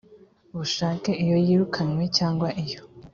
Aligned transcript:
bushake 0.55 1.11
iyo 1.23 1.37
yirukanywe 1.45 2.03
cyangwa 2.17 2.47
iyo 2.63 2.81